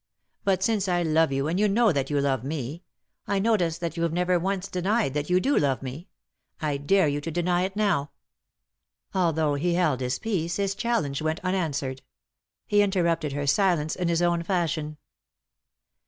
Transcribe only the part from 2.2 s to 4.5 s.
me— I notice that you've never